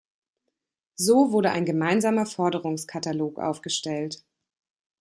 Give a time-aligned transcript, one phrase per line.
[0.95, 4.25] So wurde ein gemeinsamer Forderungskatalog aufgestellt.